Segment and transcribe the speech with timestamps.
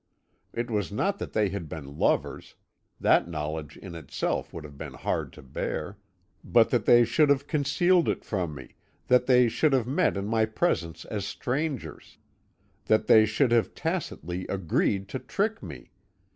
[0.51, 2.55] It was not that they had been lovers
[2.99, 5.99] that knowledge in itself would have been hard to bear
[6.43, 8.73] but that they should have concealed it from me,
[9.09, 12.17] that they should have met in my presence as strangers,
[12.85, 15.91] that they should have tacitly agreed to trick me!